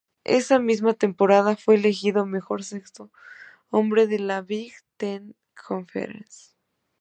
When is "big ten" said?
4.41-5.35